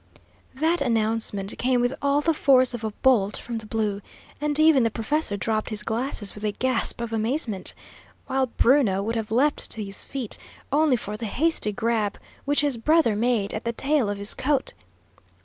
That 0.55 0.81
announcement 0.81 1.55
came 1.59 1.79
with 1.79 1.93
all 2.01 2.21
the 2.21 2.33
force 2.33 2.73
of 2.73 2.83
a 2.83 2.89
bolt 2.89 3.37
from 3.37 3.59
the 3.59 3.67
blue, 3.67 4.01
and 4.41 4.57
even 4.59 4.81
the 4.81 4.89
professor 4.89 5.37
dropped 5.37 5.69
his 5.69 5.83
glasses 5.83 6.33
with 6.33 6.43
a 6.43 6.53
gasp 6.53 7.01
of 7.01 7.13
amazement, 7.13 7.75
while 8.25 8.47
Bruno 8.47 9.03
would 9.03 9.15
have 9.15 9.29
leaped 9.29 9.69
to 9.69 9.83
his 9.83 10.03
feet, 10.03 10.39
only 10.71 10.95
for 10.95 11.17
the 11.17 11.27
hasty 11.27 11.71
grab 11.71 12.17
which 12.45 12.61
his 12.61 12.77
brother 12.77 13.15
made 13.15 13.53
at 13.53 13.63
the 13.63 13.73
tail 13.73 14.09
of 14.09 14.17
his 14.17 14.33
coat. 14.33 14.73